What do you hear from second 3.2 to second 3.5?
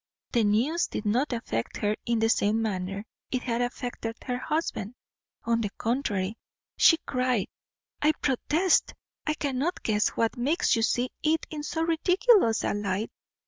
it